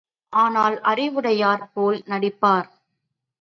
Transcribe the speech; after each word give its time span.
ஆனால், 0.33 0.81
அறிவுடையார் 0.81 1.71
போல 1.73 2.01
நடிப்பார். 2.05 2.67